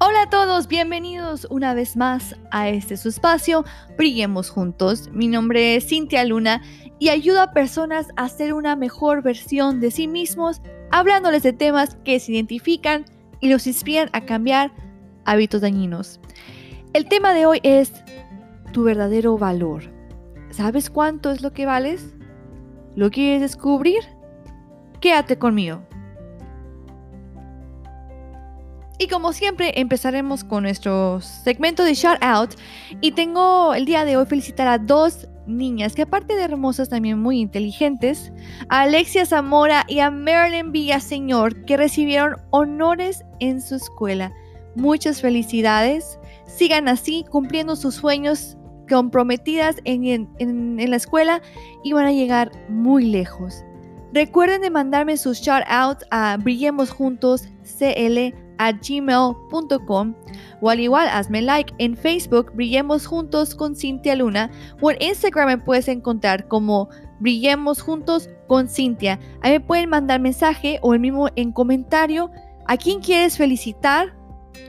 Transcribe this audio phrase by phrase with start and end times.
[0.00, 3.64] Hola a todos, bienvenidos una vez más a este su espacio,
[3.96, 5.10] Brillemos Juntos.
[5.12, 6.62] Mi nombre es Cintia Luna
[7.00, 11.96] y ayudo a personas a ser una mejor versión de sí mismos, hablándoles de temas
[12.04, 13.06] que se identifican
[13.40, 14.70] y los inspiran a cambiar
[15.24, 16.20] hábitos dañinos.
[16.92, 17.92] El tema de hoy es
[18.72, 19.82] tu verdadero valor.
[20.50, 22.14] ¿Sabes cuánto es lo que vales?
[22.94, 24.04] ¿Lo quieres descubrir?
[25.00, 25.82] Quédate conmigo.
[28.98, 32.50] Y como siempre, empezaremos con nuestro segmento de shout out.
[33.00, 37.18] Y tengo el día de hoy felicitar a dos niñas que aparte de hermosas también
[37.20, 38.32] muy inteligentes,
[38.68, 44.32] a Alexia Zamora y a Marilyn Villaseñor que recibieron honores en su escuela.
[44.74, 46.18] Muchas felicidades.
[46.46, 48.56] Sigan así cumpliendo sus sueños
[48.88, 51.40] comprometidas en, en la escuela
[51.84, 53.62] y van a llegar muy lejos.
[54.12, 60.14] Recuerden de mandarme sus shout outs a Brillemos Juntos CL a gmail.com
[60.60, 64.50] o al igual hazme like en Facebook Brillemos Juntos con Cintia Luna
[64.80, 66.88] o en Instagram me puedes encontrar como
[67.20, 69.18] Brillemos Juntos con Cintia.
[69.42, 72.30] Ahí me pueden mandar mensaje o el mismo en comentario
[72.66, 74.14] a quién quieres felicitar,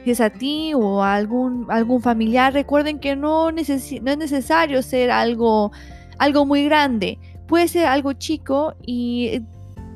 [0.03, 2.53] si es a ti o a algún, algún familiar.
[2.53, 5.71] Recuerden que no, no es necesario ser algo,
[6.17, 9.41] algo muy grande, puede ser algo chico y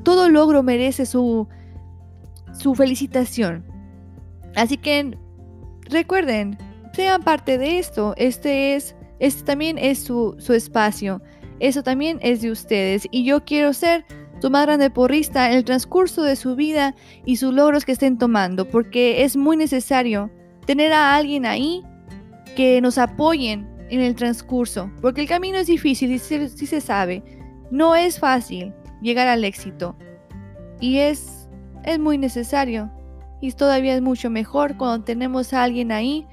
[0.02, 1.48] todo logro merece su,
[2.52, 3.64] su felicitación.
[4.56, 5.16] Así que
[5.88, 6.58] recuerden,
[6.92, 8.12] sean parte de esto.
[8.16, 11.22] Este es, este también es su, su espacio.
[11.60, 13.06] Eso también es de ustedes.
[13.10, 14.04] Y yo quiero ser
[14.40, 18.18] su más grande porrista en el transcurso de su vida y sus logros que estén
[18.18, 20.30] tomando, porque es muy necesario
[20.66, 21.82] tener a alguien ahí
[22.54, 27.22] que nos apoyen en el transcurso, porque el camino es difícil y sí, se sabe,
[27.74, 28.72] no es fácil
[29.02, 29.96] llegar al éxito
[30.78, 31.48] y es,
[31.82, 32.88] es muy necesario
[33.40, 36.24] y todavía es mucho mejor cuando tenemos a alguien ahí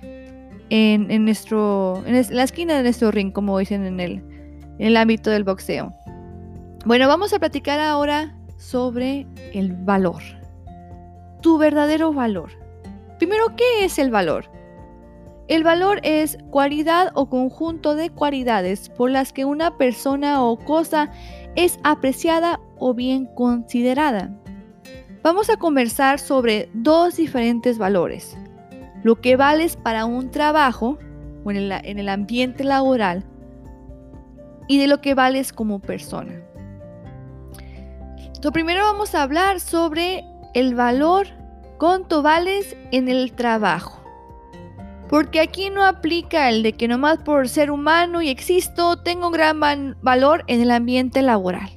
[0.70, 4.12] en, nuestro, en la esquina de nuestro ring, como dicen en el,
[4.78, 5.92] en el ámbito del boxeo.
[6.86, 10.22] Bueno, vamos a platicar ahora sobre el valor.
[11.42, 12.52] Tu verdadero valor.
[13.18, 14.46] Primero, ¿qué es el valor?
[15.52, 21.12] El valor es cualidad o conjunto de cualidades por las que una persona o cosa
[21.58, 24.34] es apreciada o bien considerada.
[25.24, 28.38] Vamos a conversar sobre dos diferentes valores.
[29.04, 30.98] Lo que vales para un trabajo
[31.44, 33.26] o en el, en el ambiente laboral
[34.70, 36.32] y de lo que vales como persona.
[38.20, 40.24] Entonces, primero vamos a hablar sobre
[40.54, 41.28] el valor,
[41.78, 44.01] cuánto vales en el trabajo.
[45.12, 49.34] Porque aquí no aplica el de que nomás por ser humano y existo tengo un
[49.34, 49.60] gran
[50.02, 51.70] valor en el ambiente laboral.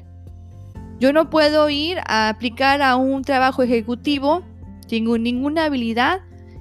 [1.01, 4.45] Yo no puedo ir a aplicar a un trabajo ejecutivo
[4.87, 6.21] sin ninguna habilidad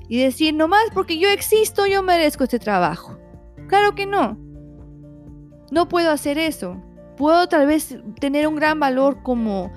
[0.09, 3.19] y decir, nomás porque yo existo, yo merezco este trabajo.
[3.67, 4.35] Claro que no.
[5.69, 6.81] No puedo hacer eso.
[7.17, 9.71] Puedo tal vez tener un gran valor como,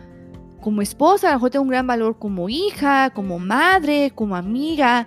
[0.63, 5.07] como esposa, a lo mejor tengo un gran valor como hija, como madre, como amiga,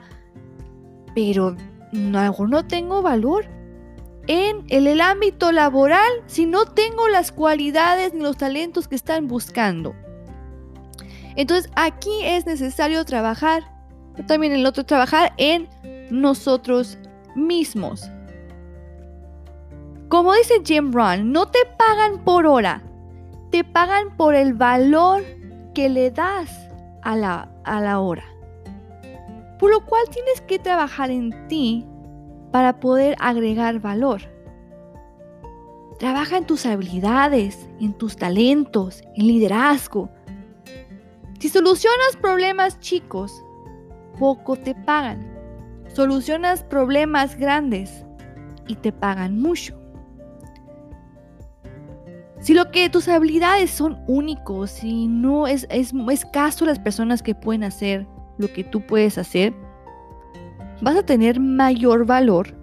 [1.16, 1.56] pero
[1.92, 3.46] mejor no tengo valor
[4.28, 9.96] en, el ámbito laboral si no tengo las cualidades ni los talentos que están buscando.
[11.36, 13.64] Entonces aquí es necesario trabajar,
[14.28, 15.68] también el otro trabajar en
[16.12, 16.98] nosotros
[17.36, 18.10] mismos.
[20.10, 22.84] Como dice Jim Brown, no te pagan por hora,
[23.52, 25.24] te pagan por el valor
[25.74, 26.52] que le das
[27.04, 28.26] a la, a la hora.
[29.60, 31.86] Por lo cual tienes que trabajar en ti
[32.52, 34.22] para poder agregar valor.
[36.00, 40.10] Trabaja en tus habilidades, en tus talentos, en liderazgo.
[41.40, 43.44] Si solucionas problemas chicos,
[44.18, 45.30] poco te pagan.
[45.94, 48.06] Solucionas problemas grandes
[48.68, 49.78] y te pagan mucho.
[52.40, 57.36] Si lo que tus habilidades son únicos y no es, es escaso las personas que
[57.36, 58.08] pueden hacer
[58.40, 59.54] lo que tú puedes hacer,
[60.82, 62.56] vas a tener mayor valor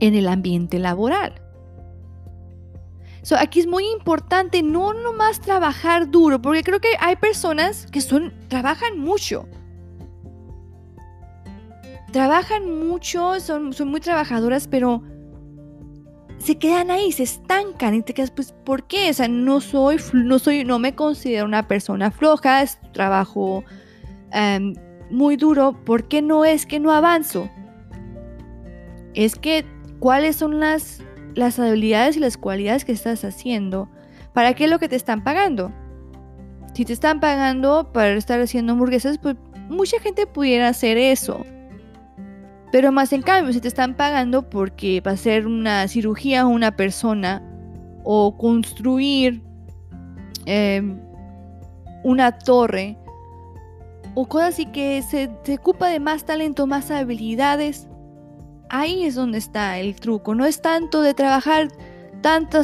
[0.00, 1.40] en el ambiente laboral.
[3.38, 8.34] aquí es muy importante no nomás trabajar duro, porque creo que hay personas que son,
[8.48, 9.48] trabajan mucho.
[12.12, 15.02] Trabajan mucho, son, son muy trabajadoras, pero
[16.38, 19.10] se quedan ahí, se estancan y te quedas, pues, ¿por qué?
[19.10, 23.64] O sea, no soy, no soy, no me considero una persona floja, es trabajo
[24.34, 24.74] em,
[25.10, 27.48] muy duro, ¿por qué no es que no avanzo?
[29.14, 29.64] Es que,
[30.00, 31.02] ¿cuáles son las,
[31.34, 33.88] las habilidades y las cualidades que estás haciendo?
[34.32, 35.72] ¿Para qué es lo que te están pagando?
[36.74, 39.36] Si te están pagando para estar haciendo hamburguesas, pues
[39.68, 41.44] mucha gente pudiera hacer eso.
[42.72, 46.46] Pero más en cambio, si te están pagando porque va a hacer una cirugía a
[46.46, 47.40] una persona
[48.02, 49.40] o construir
[50.46, 50.98] em,
[52.02, 52.98] una torre
[54.14, 57.88] o cosas así que se, se ocupa de más talento, más habilidades,
[58.68, 60.34] ahí es donde está el truco.
[60.34, 61.68] No es tanto de trabajar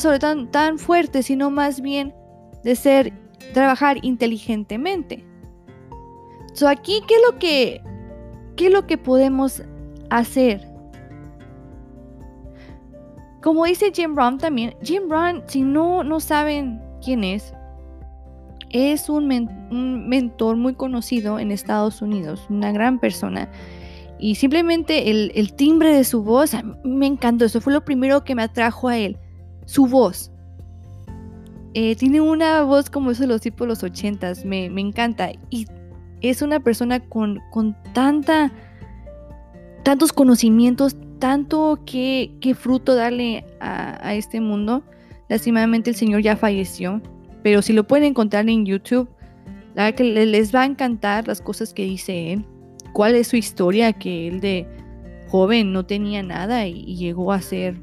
[0.04, 2.14] horas tan, tan fuerte, sino más bien
[2.64, 3.12] de ser
[3.52, 5.24] trabajar inteligentemente.
[6.54, 7.82] So aquí, ¿qué es lo que,
[8.56, 9.62] qué es lo que podemos
[10.08, 10.66] hacer?
[13.42, 17.54] Como dice Jim Brown también, Jim Brown, si no, no saben quién es,
[18.70, 19.26] es un,
[20.08, 23.48] mentor muy conocido en Estados Unidos, una gran persona.
[24.18, 26.52] Y simplemente el, timbre de su voz,
[26.84, 29.16] me encantó, eso fue lo primero que me atrajo a él,
[29.66, 30.30] su voz.
[31.72, 35.30] Eh, tiene una voz como eso de los tipos de los ochentas, me, me encanta.
[35.50, 35.66] Y
[36.20, 38.52] es una persona con, con tanta,
[39.82, 44.82] tantos conocimientos, tanto que, fruto darle a, este mundo.
[45.28, 47.00] Lastimadamente el Señor ya falleció,
[47.42, 49.08] pero si lo pueden encontrar en YouTube,
[49.74, 52.44] la verdad que les va a encantar las cosas que dice él,
[52.92, 54.66] cuál es su historia, que él de
[55.28, 57.80] joven no tenía nada y, llegó a ser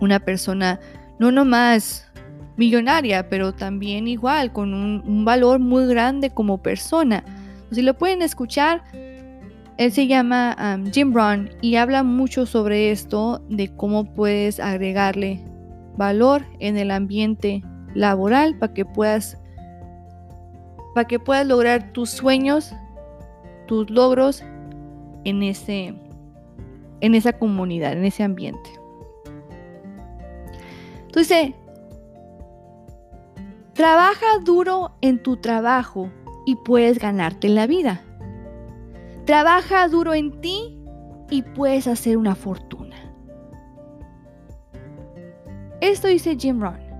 [0.00, 0.80] una persona
[1.18, 2.10] no nomás
[2.56, 7.24] millonaria, pero también igual, con un, valor muy grande como persona.
[7.70, 8.82] Si lo pueden escuchar,
[9.78, 15.44] él se llama um, Jim Brown y habla mucho sobre esto, de cómo puedes agregarle
[15.96, 17.62] valor en el ambiente
[17.94, 19.38] laboral para que puedas
[20.94, 22.74] para que puedas lograr tus sueños,
[23.66, 24.44] tus logros
[25.24, 25.94] en ese
[27.00, 28.70] en esa comunidad, en ese ambiente.
[31.06, 31.52] Entonces,
[33.74, 36.08] trabaja duro en tu trabajo
[36.46, 38.02] y puedes ganarte la vida.
[39.26, 40.78] Trabaja duro en ti
[41.28, 42.96] y puedes hacer una fortuna.
[45.80, 46.91] Esto dice Jim Rohn.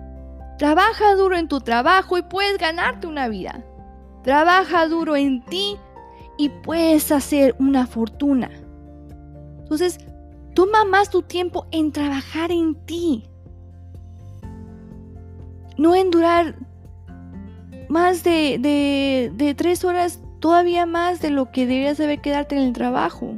[0.62, 3.64] Trabaja duro en tu trabajo y puedes ganarte una vida.
[4.22, 5.76] Trabaja duro en ti
[6.38, 8.48] y puedes hacer una fortuna.
[9.58, 9.98] Entonces,
[10.54, 13.24] toma más tu tiempo en trabajar en ti.
[15.78, 16.54] No en durar
[17.88, 23.34] más de, tres horas, todavía más de lo que deberías de quedarte en el trabajo.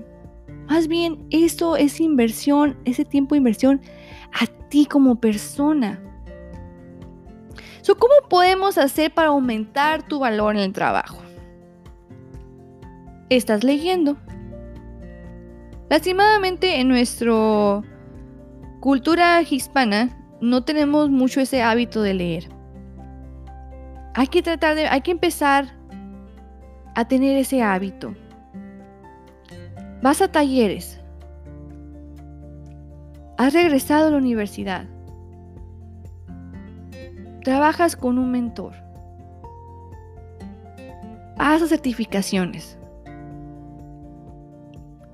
[0.68, 3.80] Más bien, eso es inversión, ese tiempo de inversión
[4.30, 6.02] a ti como persona.
[7.86, 11.18] ¿Cómo podemos hacer para aumentar tu valor en el trabajo?
[13.28, 14.16] Estás leyendo.
[15.90, 17.82] Lastimadamente en nuestra
[18.80, 22.54] cultura hispana no tenemos mucho ese hábito de leer
[24.14, 25.66] hay que tratar de, hay que empezar
[26.94, 28.14] a tener ese hábito.
[30.02, 31.00] Vas a talleres.
[33.36, 34.86] Has regresado a la universidad.
[37.44, 38.72] Trabajas con un mentor.
[41.36, 42.78] Haces certificaciones.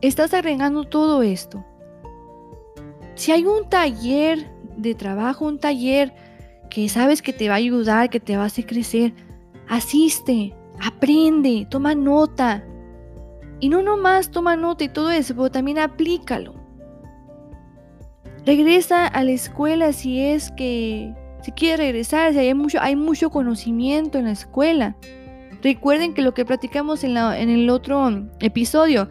[0.00, 1.64] Estás agregando todo esto.
[3.16, 6.14] Si hay un taller de trabajo, un taller
[6.70, 9.12] que sabes que te va a ayudar, que te va a hacer crecer,
[9.68, 12.64] asiste, aprende, toma nota.
[13.58, 16.54] Y no nomás toma nota y todo eso, pero también aplícalo.
[18.46, 23.30] Regresa a la escuela si es que, si quieres regresar, si hay mucho, hay mucho
[23.30, 24.96] conocimiento en la escuela.
[25.62, 29.08] Recuerden que lo que platicamos en, el otro episodio,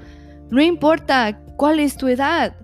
[0.49, 2.55] no importa cuál es tu edad,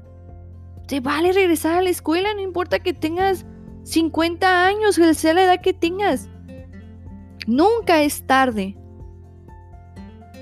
[0.87, 3.45] te vale regresar a la escuela, no importa que tengas
[3.83, 6.29] 50 años, que sea la edad que tengas.
[7.47, 8.75] Nunca es tarde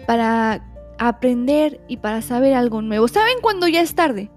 [0.07, 0.63] para
[0.99, 3.07] aprender y para saber algo nuevo.
[3.07, 4.31] ¿Saben cuándo ya es tarde?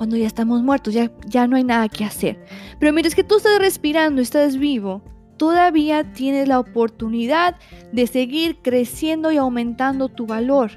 [0.00, 2.42] Cuando ya estamos muertos, ya, ya no hay nada que hacer.
[2.78, 5.02] Pero mientras que tú estás respirando, estás vivo,
[5.36, 7.56] todavía tienes la oportunidad
[7.92, 10.70] de seguir creciendo y aumentando tu valor.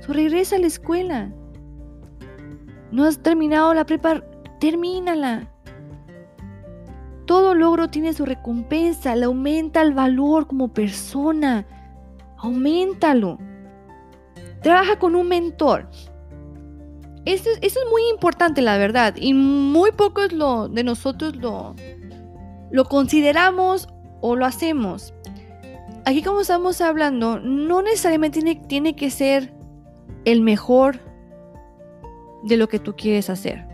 [0.00, 1.32] So, regresa a la escuela.
[2.90, 4.24] No has terminado la prepa,
[4.58, 5.48] termínala.
[7.26, 11.64] Todo logro tiene su recompensa, le aumenta el valor como persona.
[12.38, 13.38] Aumentalo.
[14.62, 15.88] Trabaja con un mentor.
[17.26, 19.14] Eso es, muy importante, la verdad.
[19.16, 20.28] Y muy pocos
[20.72, 21.74] de nosotros lo,
[22.88, 23.88] consideramos
[24.20, 25.12] o lo hacemos.
[26.04, 29.52] Aquí como estamos hablando, no necesariamente tiene, tiene que ser
[30.24, 31.00] el mejor
[32.44, 33.66] de lo que tú quieres hacer.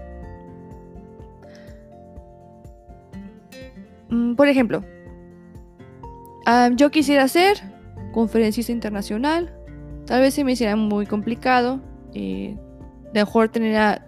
[4.09, 4.83] Mm, por ejemplo,
[6.47, 7.59] ah, yo quisiera ser
[8.13, 9.55] conferencista internacional.
[10.07, 11.81] Tal vez se me hiciera muy complicado.
[12.15, 12.57] Eh,
[13.15, 14.07] mejor tener a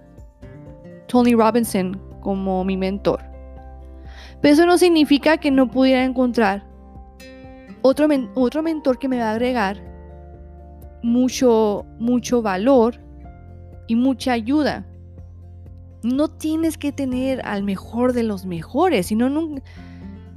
[1.07, 3.21] Tony Robinson como mi mentor.
[4.41, 6.65] Pero eso no significa que no pudiera encontrar
[7.83, 9.79] otro, otro mentor que me va a agregar
[11.03, 13.01] mucho, mucho valor
[13.87, 14.87] y mucha ayuda.
[16.03, 19.63] No tienes que tener al mejor de los mejores, sino nunca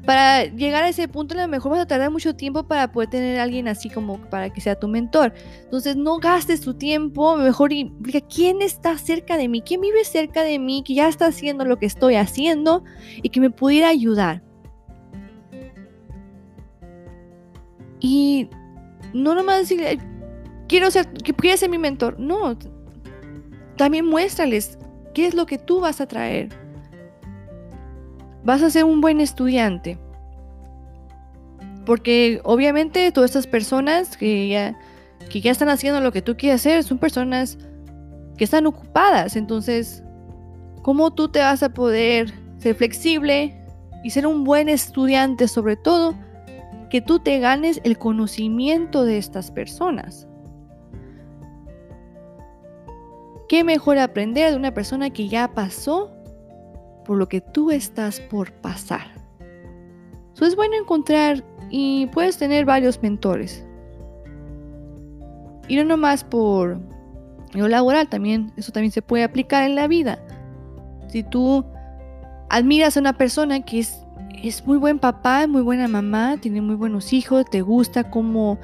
[0.07, 3.09] para llegar a ese punto, a lo mejor vas a tardar mucho tiempo para poder
[3.09, 5.33] tener a alguien así como para que sea tu mentor.
[5.65, 10.43] Entonces, no gastes tu tiempo, mejor implica quién está cerca de mí, quién vive cerca
[10.43, 12.85] de mí, que ya está haciendo lo que estoy haciendo
[13.21, 14.41] y que me pudiera ayudar.
[17.99, 18.49] Y
[19.13, 19.99] no nomás decirle,
[20.69, 22.17] quiero ser, que quiere ser mi mentor.
[22.17, 22.57] No,
[23.75, 24.79] también muéstrales
[25.13, 26.66] qué es lo que tú vas a traer
[28.43, 29.97] vas a ser un buen estudiante.
[31.85, 34.77] Porque obviamente todas estas personas que ya,
[35.31, 37.57] están haciendo lo que tú quieres hacer son personas
[38.37, 39.35] que están ocupadas.
[39.35, 40.03] Entonces,
[40.81, 43.57] ¿cómo tú te vas a poder ser flexible
[44.03, 46.15] y ser un buen estudiante sobre todo?
[46.89, 50.27] Que tú te ganes el conocimiento de estas personas.
[53.47, 56.16] ¿Qué mejor aprender de una persona que ya pasó
[57.07, 59.07] por lo que tú estás por pasar.
[60.33, 63.65] So, es bueno encontrar y puedes tener varios mentores.
[65.67, 66.79] Y no nomás por
[67.53, 70.19] lo laboral, también eso también se puede aplicar en la vida.
[71.07, 71.65] Si tú
[72.49, 74.05] admiras a una persona que es,
[74.43, 78.59] es muy buen papá, muy buena mamá, tiene muy buenos hijos, te gusta cómo,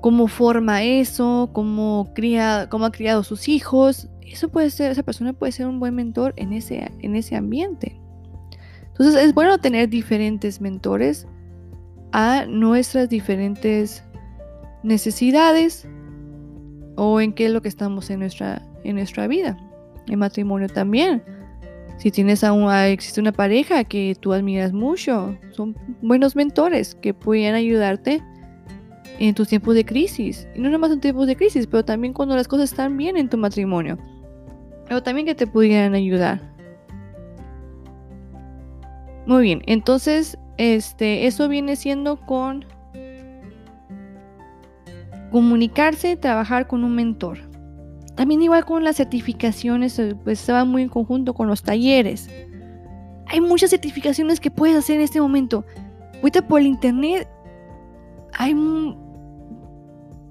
[0.00, 5.32] cómo forma eso, cómo, cría, cómo ha criado sus hijos, eso puede ser, esa persona
[5.32, 8.00] puede ser un buen mentor en ese, en ese ambiente.
[8.86, 11.26] Entonces es bueno tener diferentes mentores
[12.12, 14.04] a nuestras diferentes
[14.82, 15.88] necesidades
[16.96, 19.56] o en qué es lo que estamos en nuestra, en nuestra vida.
[20.08, 21.22] En matrimonio también.
[21.98, 27.54] Si tienes a existe una pareja que tú admiras mucho, son buenos mentores que pueden
[27.54, 28.22] ayudarte
[29.28, 30.48] en tus tiempos de crisis.
[30.54, 33.28] Y no nomás en tiempos de crisis, pero también cuando las cosas están bien en
[33.28, 33.98] tu matrimonio.
[34.88, 36.40] Pero también que te pudieran ayudar.
[39.26, 42.64] Muy bien, entonces, este, eso viene siendo con
[45.30, 47.38] comunicarse, trabajar con un mentor.
[48.16, 52.28] También igual con las certificaciones, eh, pues estaba muy en conjunto con los talleres.
[53.26, 55.64] Hay muchas certificaciones que puedes hacer en este momento.
[56.16, 57.28] Ahorita por el internet
[58.32, 58.54] hay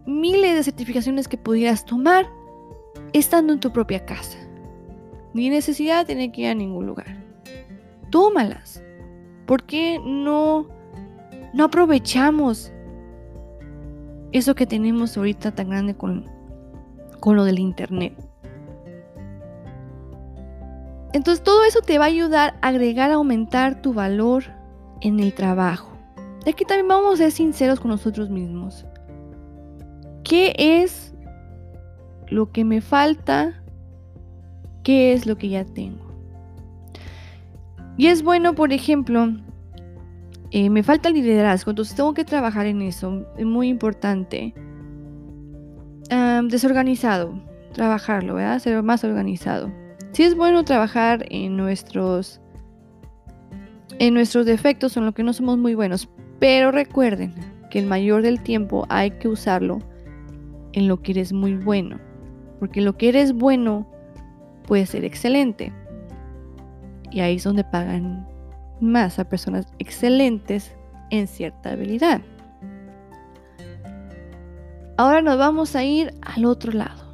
[0.09, 2.27] miles de certificaciones que pudieras tomar
[3.13, 4.37] estando en tu propia casa.
[5.33, 7.23] Ni necesidad de que ir a ningún lugar.
[8.09, 8.83] Tómalas.
[9.45, 10.67] ¿Por qué no,
[11.53, 12.71] no aprovechamos
[14.31, 16.25] eso que tenemos ahorita tan grande con,
[17.19, 18.13] con lo del internet?
[21.13, 24.43] Entonces todo eso te va a ayudar a agregar, a aumentar tu valor
[25.01, 25.89] en el trabajo.
[26.45, 28.85] Y aquí también vamos a ser sinceros con nosotros mismos.
[30.29, 31.13] ¿Qué es
[32.29, 33.59] lo que me falta
[34.83, 36.05] qué es lo que ya tengo.
[37.98, 39.33] Y es bueno, por ejemplo,
[40.51, 44.53] eh, me falta liderazgo, entonces tengo que trabajar en eso, es muy importante.
[46.45, 47.39] desorganizado,
[47.74, 48.57] trabajarlo, ¿verdad?
[48.59, 49.71] Ser más organizado.
[50.13, 52.41] Sí es bueno trabajar en nuestros,
[54.00, 56.09] en nuestros defectos, en lo que no somos muy buenos,
[56.39, 57.36] pero recuerden
[57.69, 59.79] que el mayor del tiempo hay que usarlo
[60.73, 61.99] en lo que eres muy bueno,
[62.59, 63.88] porque lo que eres bueno
[64.67, 65.73] puede ser excelente.
[67.11, 68.27] Y ahí es donde pagan
[68.79, 70.75] más a personas excelentes
[71.09, 72.21] en cierta habilidad.
[74.97, 77.09] Ahora nos vamos a ir al otro lado.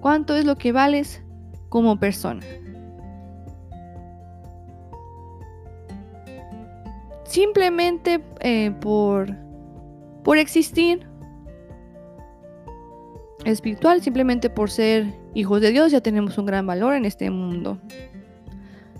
[0.00, 1.22] ¿Cuánto es lo que vales
[1.68, 2.40] como persona?
[7.24, 9.36] Simplemente eh, por,
[10.24, 11.09] por existir
[13.44, 17.78] espiritual, simplemente por ser hijos de Dios, ya tenemos un gran valor en este mundo.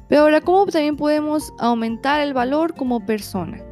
[0.09, 3.63] Pero ahora, ¿cómo también podemos aumentar el valor como persona?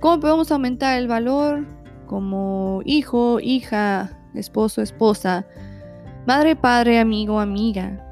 [0.00, 1.64] ¿Cómo podemos aumentar el valor
[2.06, 5.46] como hijo, hija, esposo, esposa,
[6.26, 8.02] madre, padre, amigo, amiga,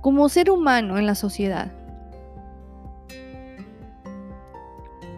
[0.00, 1.72] como ser humano en la sociedad?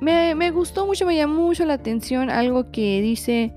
[0.00, 3.54] Me, me gustó mucho, me llamó mucho la atención algo que dice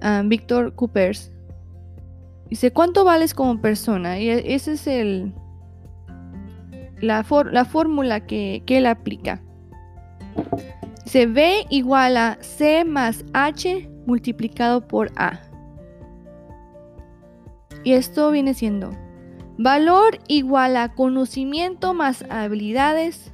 [0.00, 1.32] ah, Víctor Coopers
[2.48, 4.20] Dice, ¿cuánto vales como persona?
[4.20, 4.86] Y e, esa es
[7.00, 9.42] la fórmula que, que, él aplica.
[11.04, 15.40] Dice, B igual a C más H multiplicado por A.
[17.82, 18.92] Y esto viene siendo
[19.58, 23.32] valor igual a conocimiento más habilidades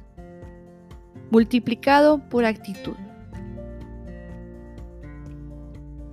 [1.31, 2.95] multiplicado por actitud.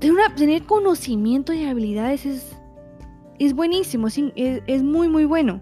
[0.00, 2.56] Tener, conocimiento y habilidades es,
[3.38, 4.22] es buenísimo, es,
[4.66, 5.60] es muy, muy bueno.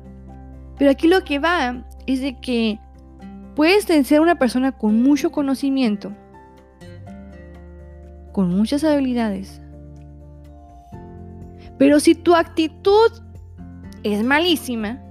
[0.78, 2.78] Pero aquí lo que va es de que
[3.56, 6.12] puedes ser una persona con mucho conocimiento,
[8.32, 9.60] con muchas habilidades.
[11.76, 13.10] Pero si tu actitud
[14.04, 15.02] es malísima,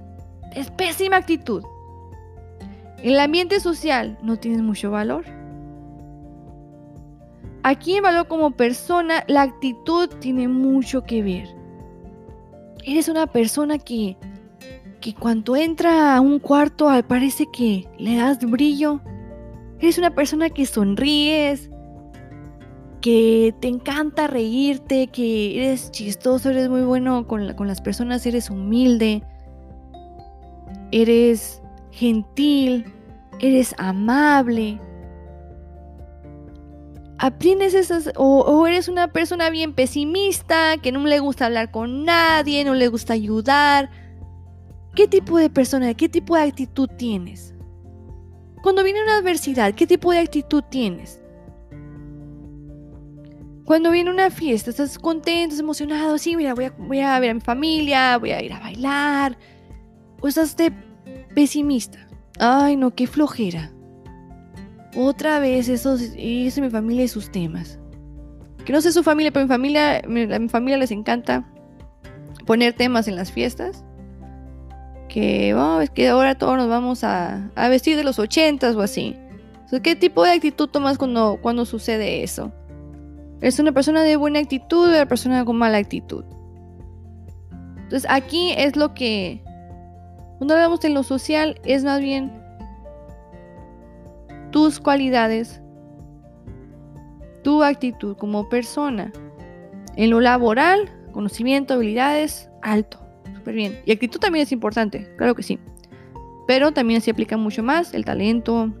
[0.54, 1.62] es pésima actitud,
[3.02, 5.24] en el ambiente social no tienes mucho valor.
[7.62, 11.48] Aquí en valor como persona, la actitud tiene mucho que ver.
[12.84, 14.16] Eres una persona que,
[15.00, 19.00] que cuando entra a un cuarto parece que le das brillo.
[19.80, 21.70] Eres una persona que sonríes,
[23.00, 28.50] que te encanta reírte, que eres chistoso, eres muy bueno con, con las personas, eres
[28.50, 29.22] humilde,
[30.90, 32.86] eres gentil,
[33.40, 34.80] eres amable.
[37.18, 42.64] Aprendes esas, o, eres una persona bien pesimista, que no le gusta hablar con nadie,
[42.64, 43.90] no le gusta ayudar.
[44.94, 47.54] ¿Qué tipo de persona, qué tipo de actitud tienes?
[48.62, 51.20] Cuando viene una adversidad, ¿qué tipo de actitud tienes?
[53.64, 57.30] Cuando viene una fiesta, estás contento, estás emocionado, sí, mira, voy a, voy a ver
[57.30, 59.36] a mi familia, voy a ir a bailar.
[60.20, 60.72] O estás de
[61.34, 62.08] pesimista.
[62.38, 63.72] Ay, no, qué flojera.
[64.96, 67.78] Otra vez, eso, eso mi familia y sus temas.
[68.64, 71.50] Que no sé su familia, pero mi familia, a mi familia les encanta
[72.46, 73.84] poner temas en las fiestas.
[75.08, 79.16] Que, oh, que ahora todos nos vamos a, a vestir de los ochentas o así.
[79.82, 82.52] ¿Qué tipo de actitud tomas cuando, cuando sucede eso?
[83.40, 86.24] ¿Es una persona de buena actitud o una persona con mala actitud?
[87.76, 89.42] Entonces aquí es lo que,
[90.38, 92.37] cuando hablamos de lo social, es más bien
[94.58, 95.60] tus cualidades,
[97.44, 99.12] tu actitud como persona.
[99.94, 102.98] En lo laboral, conocimiento, habilidades, alto,
[103.36, 103.78] súper bien.
[103.86, 105.60] Y actitud también es importante, claro que sí.
[106.48, 108.72] Pero también se aplica mucho más el talento,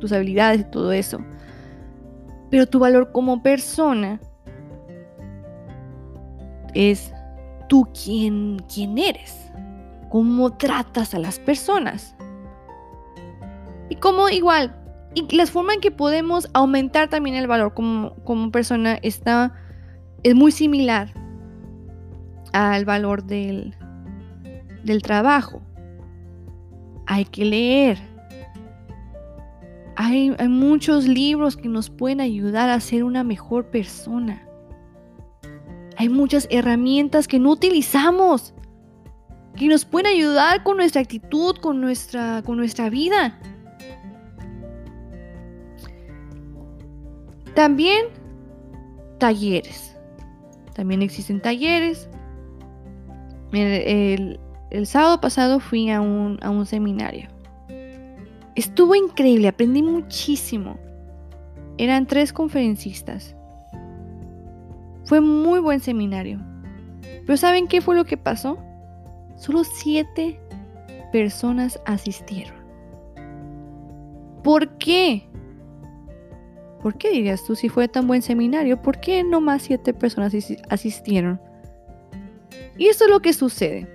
[0.00, 1.20] tus habilidades y todo eso
[2.52, 4.20] pero tu valor como persona
[6.74, 7.10] es
[7.66, 9.50] tú quién, quién eres,
[10.10, 12.14] cómo tratas a las personas.
[13.92, 14.74] Y cómo igual,
[15.14, 19.52] y la forma en que podemos aumentar también el valor como, como persona está,
[20.22, 21.12] es muy similar
[22.54, 23.76] al valor del,
[24.82, 25.60] del trabajo.
[27.04, 27.98] Hay que leer,
[29.96, 34.48] hay, muchos libros que nos pueden ayudar a ser una mejor persona.
[35.98, 38.54] Hay muchas herramientas que no utilizamos,
[39.54, 43.38] que nos pueden ayudar con nuestra actitud, con nuestra, con nuestra vida.
[47.54, 48.06] También
[49.18, 49.96] talleres.
[50.74, 52.08] También existen talleres.
[53.52, 54.38] El,
[54.84, 57.28] sábado pasado fui a un, a un seminario.
[58.54, 60.78] Estuvo increíble, aprendí muchísimo.
[61.78, 63.34] Eran tres conferencistas.
[65.04, 66.40] Fue muy buen seminario.
[67.26, 68.58] Pero ¿saben qué fue lo que pasó?
[69.36, 70.40] Solo siete
[71.12, 72.56] personas asistieron.
[74.42, 75.28] ¿Por qué?
[76.82, 78.82] ¿Por qué dirías tú si fue tan buen seminario?
[78.82, 80.34] ¿Por qué no más siete personas
[80.68, 81.40] asistieron?
[82.76, 83.88] Y eso es lo que sucede.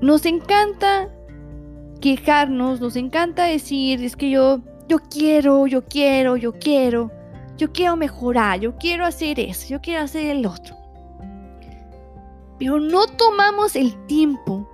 [0.00, 1.10] Nos encanta
[2.00, 7.10] quejarnos, nos encanta decir, es que yo, yo quiero, yo quiero, yo quiero,
[7.56, 10.76] yo quiero mejorar, yo quiero hacer eso, yo quiero hacer el otro.
[12.58, 14.68] Pero no tomamos el tiempo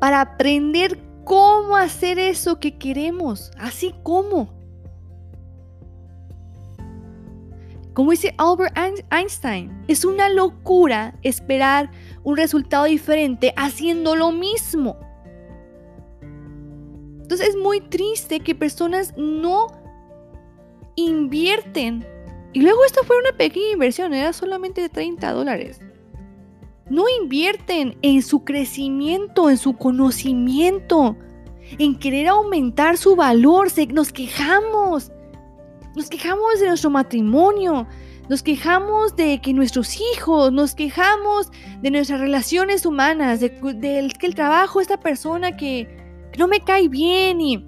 [0.00, 4.50] para aprender cómo hacer eso que queremos, así como.
[7.94, 8.74] Como dice Albert
[9.10, 11.90] Einstein, es una locura esperar
[12.24, 14.98] un resultado diferente haciendo lo mismo.
[17.20, 19.66] Entonces es muy triste que personas no
[20.96, 22.06] invierten.
[22.54, 25.80] Y luego esto fue una pequeña inversión, era solamente de 30 dólares.
[26.90, 31.16] No invierten en su crecimiento, en su conocimiento,
[31.78, 33.68] en querer aumentar su valor.
[33.92, 35.12] nos quejamos.
[35.94, 37.86] Nos quejamos de nuestro matrimonio,
[38.28, 41.50] nos quejamos de que nuestros hijos, nos quejamos
[41.82, 46.00] de nuestras relaciones humanas, de, que el trabajo, esta persona que,
[46.38, 47.66] no me cae bien y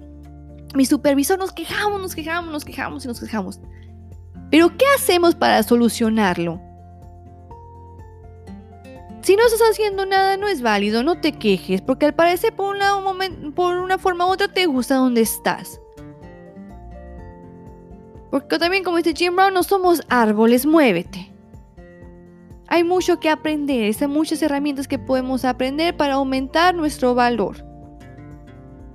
[0.73, 3.59] mi supervisor, nos quejamos, nos quejamos, nos quejamos y nos quejamos.
[4.49, 6.59] Pero ¿qué hacemos para solucionarlo?
[9.25, 12.75] Si no estás haciendo nada, no es válido, no te quejes, porque al parecer por
[12.75, 12.93] una,
[13.55, 15.81] por una forma u otra te gusta donde estás.
[18.29, 21.33] Porque también, como dice Jim Brown, no somos árboles, muévete.
[22.67, 27.65] Hay mucho que aprender, hay muchas herramientas que podemos aprender para aumentar nuestro valor.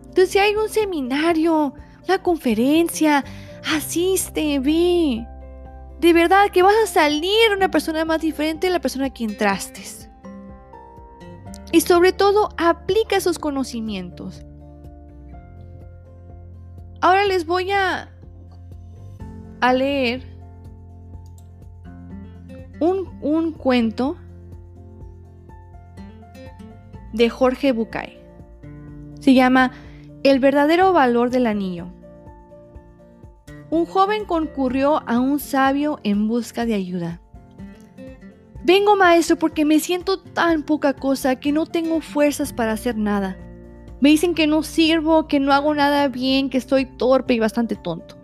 [0.02, 1.74] Entonces, si hay un seminario,
[2.06, 3.24] una conferencia,
[3.74, 5.26] asiste, ve.
[5.98, 9.99] De verdad que vas a salir una persona más diferente de la persona que entraste.
[11.72, 14.44] Y sobre todo, aplica esos conocimientos.
[17.00, 18.10] Ahora les voy a,
[19.60, 20.22] a leer
[22.80, 24.16] un, un cuento
[27.12, 28.18] de Jorge Bucay.
[29.20, 29.72] Se llama
[30.22, 31.88] El verdadero valor del anillo.
[33.70, 37.19] Un joven concurrió a un sabio en busca de ayuda.
[38.72, 43.36] Vengo, maestro, porque me siento tan poca cosa que no tengo fuerzas para hacer nada.
[44.00, 47.74] Me dicen que no sirvo, que no hago nada bien, que estoy torpe y bastante
[47.74, 48.16] tonto.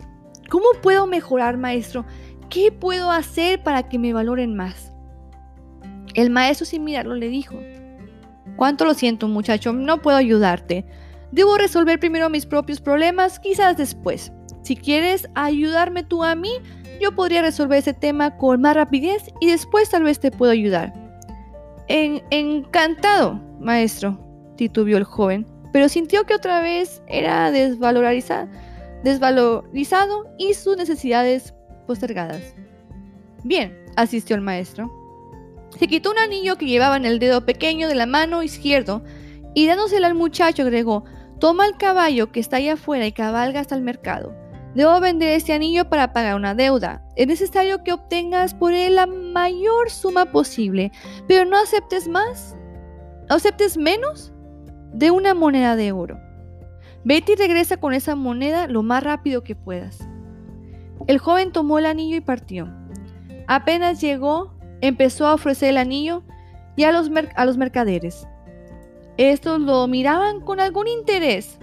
[0.49, 2.05] ¿Cómo puedo mejorar, maestro?
[2.49, 4.93] ¿Qué puedo hacer para que me valoren más?
[6.13, 7.59] El maestro sin mirarlo le dijo,
[8.55, 9.73] ¿cuánto lo siento muchacho?
[9.73, 10.85] No puedo ayudarte.
[11.33, 14.31] Debo resolver primero mis propios problemas, quizás después.
[14.61, 16.51] Si quieres ayudarme tú a mí,
[16.99, 20.93] yo podría resolver ese tema con más rapidez y después tal vez te puedo ayudar.
[21.87, 24.19] encantado, maestro,
[24.55, 28.49] titubió el joven, pero sintió que otra vez era desvalorizado,
[29.03, 31.53] desvalorizado y sus necesidades
[31.85, 32.55] postergadas.
[33.43, 34.91] Bien, asistió el maestro.
[35.77, 39.03] Se quitó un anillo que llevaba en el dedo pequeño de la mano izquierdo
[39.53, 41.03] y dándoselo al muchacho agregó,
[41.39, 44.35] toma el caballo que está ahí afuera y cabalga hasta el mercado.
[44.77, 47.03] Debo vender este anillo para pagar una deuda.
[47.15, 50.91] Es necesario que obtengas por él la mayor suma posible,
[51.27, 52.55] pero no aceptes más.
[53.27, 54.31] ¿Aceptes menos?
[54.93, 56.19] De una moneda de oro.
[57.03, 60.07] Vete y regresa con esa moneda lo más rápido que puedas.
[61.07, 62.71] El joven tomó el anillo y partió.
[63.47, 66.21] Apenas llegó, empezó a ofrecer el anillo
[66.75, 68.27] y a los, a los mercaderes.
[69.17, 71.56] Estos lo miraban con algún interés,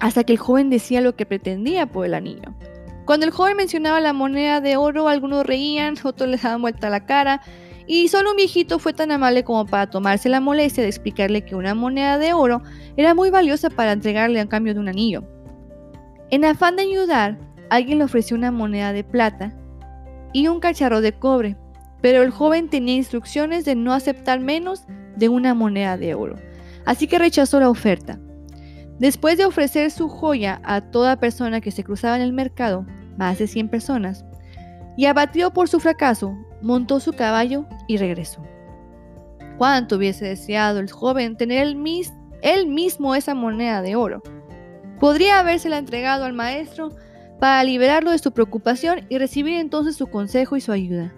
[0.00, 2.54] hasta que el joven decía lo que pretendía por el anillo.
[3.04, 7.06] Cuando el joven mencionaba la moneda de oro, algunos reían, otros les daban vuelta la
[7.06, 7.40] cara,
[7.86, 11.54] y solo un viejito fue tan amable como para tomarse la molestia de explicarle que
[11.54, 12.62] una moneda de oro
[12.96, 15.22] era muy valiosa para entregarle a cambio de un anillo.
[16.30, 17.38] En afán de ayudar,
[17.70, 19.54] alguien le ofreció una moneda de plata
[20.32, 21.56] y un cacharro de cobre,
[22.02, 24.84] pero el joven tenía instrucciones de no aceptar menos
[25.16, 26.34] de una moneda de oro,
[26.84, 28.18] así que rechazó la oferta.
[28.98, 32.86] Después de ofrecer su joya a toda persona que se cruzaba en el mercado,
[33.18, 34.24] más de 100 personas,
[34.96, 38.42] y abatido por su fracaso, montó su caballo y regresó.
[39.58, 41.66] Cuánto hubiese deseado el joven tener
[42.42, 44.22] él, mismo esa moneda de oro.
[45.00, 46.90] Podría habérsela entregado al maestro
[47.38, 51.14] para liberarlo de su preocupación y recibir entonces su consejo y su ayuda.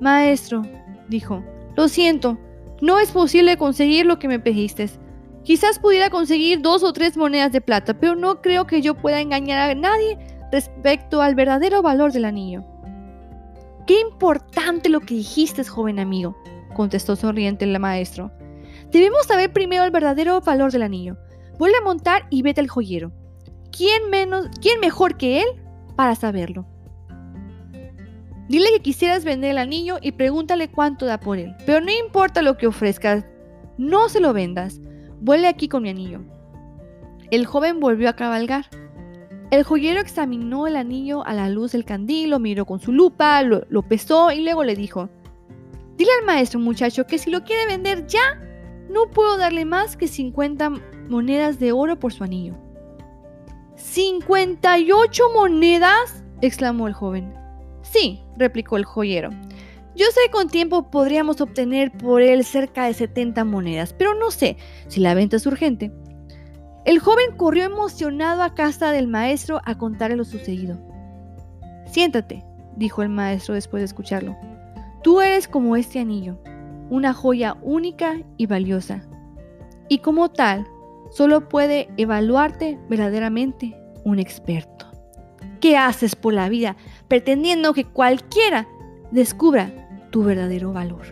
[0.00, 0.62] Maestro,
[1.08, 1.44] dijo,
[1.76, 2.38] lo siento,
[2.80, 4.88] no es posible conseguir lo que me pediste.
[5.48, 9.22] Quizás pudiera conseguir dos o tres monedas de plata, pero no creo que yo pueda
[9.22, 10.18] engañar a nadie
[10.52, 12.64] respecto al verdadero valor del anillo.
[13.86, 16.36] Qué importante lo que dijiste, joven amigo,
[16.76, 18.30] contestó sonriente el maestro.
[18.90, 21.16] Debemos saber primero el verdadero valor del anillo.
[21.56, 23.10] Vuelve a montar y vete al joyero.
[23.74, 25.48] ¿Quién, menos, ¿Quién mejor que él
[25.96, 26.66] para saberlo?
[28.50, 31.56] Dile que quisieras vender el anillo y pregúntale cuánto da por él.
[31.64, 33.24] Pero no importa lo que ofrezcas,
[33.78, 34.82] no se lo vendas.
[35.20, 36.20] Vuelve aquí con mi anillo.
[37.30, 38.66] El joven volvió a cabalgar.
[39.50, 43.42] El joyero examinó el anillo a la luz del candil, lo miró con su lupa,
[43.42, 45.08] lo, lo, pesó y luego le dijo,
[45.96, 48.40] Dile al maestro muchacho que si lo quiere vender ya,
[48.88, 50.70] no puedo darle más que 50
[51.08, 52.54] monedas de oro por su anillo.
[53.76, 56.24] ¿58 monedas?
[56.40, 57.34] exclamó el joven.
[57.82, 59.30] Sí, replicó el joyero.
[59.98, 64.30] Yo sé que con tiempo podríamos obtener por él cerca de 70 monedas, pero no
[64.30, 64.56] sé
[64.86, 65.90] si la venta es urgente.
[66.84, 70.78] El joven corrió emocionado a casa del maestro a contarle lo sucedido.
[71.90, 72.44] Siéntate,
[72.76, 74.36] dijo el maestro después de escucharlo.
[75.02, 76.38] Tú eres como este anillo,
[76.90, 79.02] una joya única y valiosa.
[79.88, 80.64] Y como tal,
[81.10, 84.86] solo puede evaluarte verdaderamente un experto.
[85.60, 86.76] ¿Qué haces por la vida
[87.08, 88.68] pretendiendo que cualquiera
[89.10, 91.06] descubra tu verdadero valor.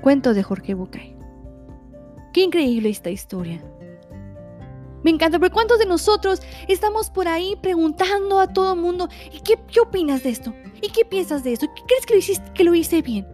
[0.00, 1.16] Cuento de Jorge Bucay.
[2.32, 3.62] Qué increíble esta historia.
[5.02, 9.40] Me encanta, pero ¿cuántos de nosotros estamos por ahí preguntando a todo el mundo, ¿y
[9.40, 10.52] qué, qué, opinas de esto?
[10.82, 11.66] ¿Y qué piensas de esto?
[11.74, 13.26] ¿Qué crees que lo, hiciste, que lo hice bien?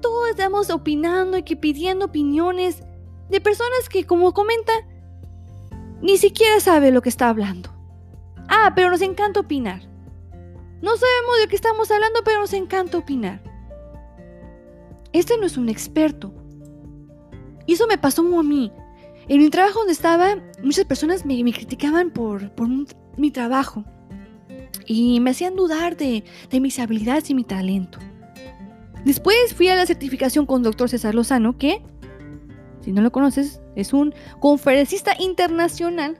[0.00, 2.82] Todos estamos opinando y que pidiendo opiniones
[3.28, 4.72] de personas que, como comenta,
[6.00, 7.70] ni siquiera sabe lo que está hablando.
[8.48, 9.91] Ah, pero nos encanta opinar.
[10.82, 13.40] No sabemos de qué estamos hablando, pero nos encanta opinar.
[15.12, 16.34] Este no es un experto.
[17.66, 18.72] Y eso me pasó a mí.
[19.28, 22.50] En mi trabajo donde estaba, muchas personas me, criticaban por,
[23.16, 23.84] mi trabajo
[24.84, 28.00] y me hacían dudar de, de, mis habilidades y mi talento.
[29.04, 30.88] Después fui a la certificación con Dr.
[30.88, 31.80] César Lozano, que,
[32.80, 36.18] si no lo conoces, es un conferencista internacional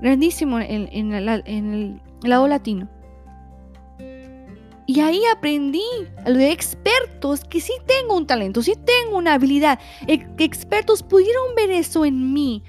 [0.00, 2.88] grandísimo en, en el lado latino.
[4.88, 5.82] Y ahí aprendí
[6.24, 9.80] de expertos que sí tengo un talento, sí tengo una habilidad.
[10.06, 12.62] expertos pudieron ver eso en mí.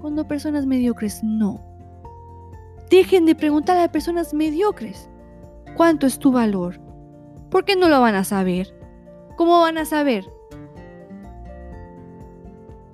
[0.00, 1.64] Cuando personas mediocres no.
[2.90, 5.08] Dejen de preguntar a personas mediocres.
[5.76, 6.80] ¿Cuánto es tu valor?
[7.50, 8.74] ¿Por qué no lo van a saber?
[9.36, 10.28] ¿Cómo van a saber?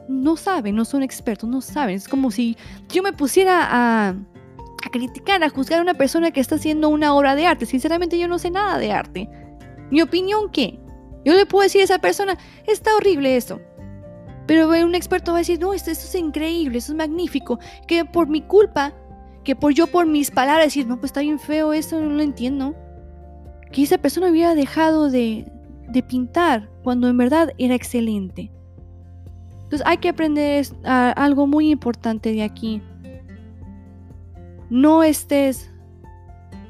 [0.09, 1.97] No saben, no son expertos, no saben.
[1.97, 4.15] Es como si yo me pusiera a a
[4.93, 7.67] criticar, a juzgar a una persona que está haciendo una obra de arte.
[7.67, 9.29] Sinceramente yo no sé nada de arte.
[9.91, 10.79] Mi opinión, ¿qué?
[11.25, 13.61] Yo le puedo decir a esa persona, está horrible eso.
[14.47, 17.59] Pero un experto va a decir, no, esto, es increíble, esto es magnífico.
[17.89, 18.93] Que por mi culpa,
[19.45, 22.23] que por yo por mis palabras decir, no, pues está bien feo eso, no lo
[22.23, 22.77] entiendo.
[23.73, 25.51] Que esa persona hubiera dejado de,
[25.89, 28.51] de pintar cuando en verdad era excelente.
[29.65, 32.83] Entonces hay que aprender algo muy importante de aquí.
[34.73, 35.71] No estés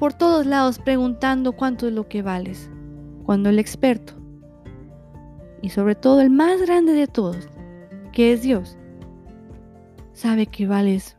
[0.00, 2.68] por todos lados preguntando cuánto es lo que vales,
[3.24, 4.14] cuando el experto,
[5.60, 7.48] y sobre todo el más grande de todos,
[8.10, 8.76] que es Dios,
[10.14, 11.16] sabe que vales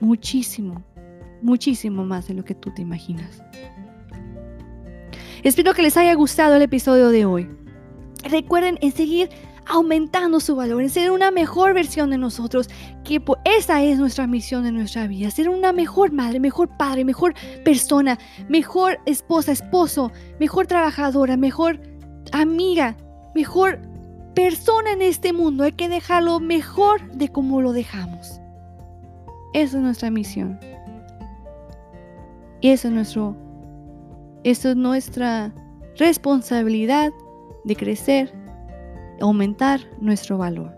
[0.00, 0.82] muchísimo,
[1.40, 3.40] muchísimo más de lo que tú te imaginas.
[5.44, 7.48] Espero que les haya gustado el episodio de hoy.
[8.28, 9.28] Recuerden en seguir
[9.66, 12.68] aumentando su valor, en ser una mejor versión de nosotros,
[13.04, 17.34] que esa es nuestra misión de nuestra vida, ser una mejor madre, mejor padre, mejor
[17.64, 21.80] persona, mejor esposa, esposo, mejor trabajadora, mejor
[22.32, 22.96] amiga,
[23.34, 23.80] mejor
[24.34, 25.64] persona en este mundo.
[25.64, 28.40] Hay que dejarlo mejor de como lo dejamos.
[29.52, 30.60] Esa es nuestra misión.
[32.60, 33.36] Y eso es nuestro,
[34.44, 35.52] eso es nuestra
[35.96, 37.12] responsabilidad
[37.64, 38.45] de crecer
[39.20, 40.76] aumentar nuestro valor.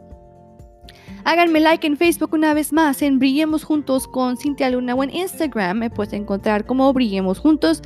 [1.25, 5.15] Háganme like en Facebook una vez más en Brillemos Juntos con Cintia Luna o en
[5.15, 7.83] Instagram me puedes encontrar como Brillemos Juntos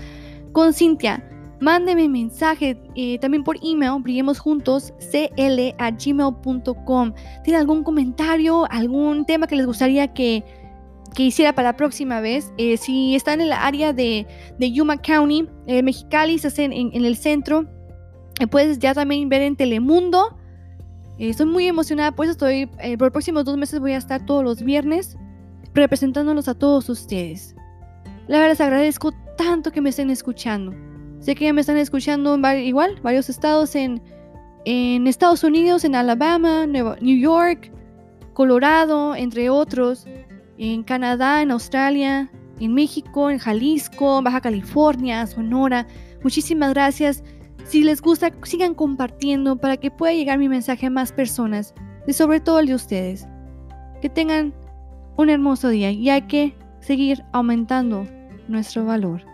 [0.53, 1.29] con Cintia.
[1.61, 4.43] Mándeme mensaje eh, también por email, brillemos
[6.05, 7.13] gmail.com.
[7.45, 10.45] ¿Tiene algún comentario, algún tema que les gustaría que,
[11.17, 12.53] hiciera para la próxima vez?
[12.59, 14.27] Eh, si están en la área de,
[14.59, 17.65] de Yuma County, eh, Mexicali, estás en, en, el centro,
[18.51, 20.37] puedes ya también ver en Telemundo
[21.23, 24.27] eh, estoy muy emocionada, pues estoy, eh, por los próximos dos meses voy a estar
[24.27, 25.17] todos los viernes
[25.73, 27.55] representándolos a todos ustedes.
[28.27, 30.75] La verdad les agradezco tanto que me estén escuchando.
[31.21, 34.03] Sé que ya me están escuchando en igual, varios estados en,
[34.65, 37.71] en Estados Unidos, en Alabama, New York,
[38.33, 40.07] Colorado, entre otros,
[40.59, 45.87] en Canadá, en Australia, en México, en Jalisco, Baja California, Sonora.
[46.25, 47.23] Muchísimas gracias.
[47.65, 51.75] Si les gusta, sigan compartiendo para que pueda llegar mi mensaje a más personas
[52.07, 53.27] y sobre todo el de ustedes.
[54.01, 54.53] Que tengan
[55.17, 58.07] un hermoso día y hay que seguir aumentando
[58.49, 59.32] nuestro valor.